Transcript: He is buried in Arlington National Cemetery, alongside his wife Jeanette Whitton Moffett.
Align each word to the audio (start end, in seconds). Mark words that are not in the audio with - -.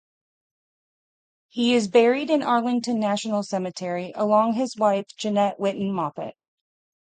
He 1.49 1.75
is 1.75 1.87
buried 1.87 2.31
in 2.31 2.41
Arlington 2.41 2.99
National 2.99 3.43
Cemetery, 3.43 4.11
alongside 4.15 4.59
his 4.59 4.75
wife 4.75 5.05
Jeanette 5.15 5.59
Whitton 5.59 5.91
Moffett. 5.93 6.33